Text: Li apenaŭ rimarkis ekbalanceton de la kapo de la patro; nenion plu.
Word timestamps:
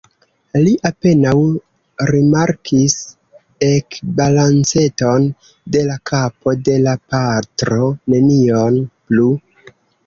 Li 0.59 0.71
apenaŭ 0.89 1.33
rimarkis 2.11 2.95
ekbalanceton 3.69 5.31
de 5.77 5.87
la 5.93 6.01
kapo 6.13 6.59
de 6.71 6.81
la 6.89 6.99
patro; 7.15 7.95
nenion 8.17 8.85
plu. 8.91 9.33